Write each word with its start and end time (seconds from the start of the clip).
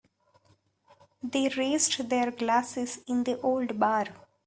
They 1.21 1.49
raised 1.49 2.09
their 2.09 2.31
glasses 2.31 3.01
in 3.05 3.23
the 3.23 3.39
old 3.41 3.79
bar. 3.79 4.07